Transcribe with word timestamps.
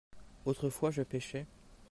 autrefois 0.47 0.89
je 0.89 1.03
pêchai. 1.03 1.45